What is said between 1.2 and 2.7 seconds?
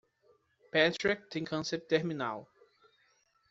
tem câncer terminal.